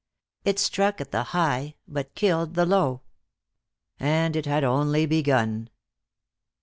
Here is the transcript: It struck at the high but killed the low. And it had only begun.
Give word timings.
It 0.43 0.57
struck 0.57 0.99
at 0.99 1.11
the 1.11 1.21
high 1.25 1.75
but 1.87 2.15
killed 2.15 2.55
the 2.55 2.65
low. 2.65 3.03
And 3.99 4.35
it 4.35 4.47
had 4.47 4.63
only 4.63 5.05
begun. 5.05 5.69